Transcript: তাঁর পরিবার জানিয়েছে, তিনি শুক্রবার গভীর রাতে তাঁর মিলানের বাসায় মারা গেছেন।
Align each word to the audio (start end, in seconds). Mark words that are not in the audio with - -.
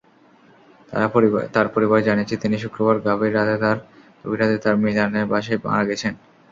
তাঁর 1.53 1.67
পরিবার 1.75 1.99
জানিয়েছে, 2.07 2.35
তিনি 2.43 2.55
শুক্রবার 2.63 2.95
গভীর 3.05 3.31
রাতে 3.35 4.57
তাঁর 4.63 4.75
মিলানের 4.83 5.25
বাসায় 5.31 5.59
মারা 5.65 5.83
গেছেন। 5.89 6.13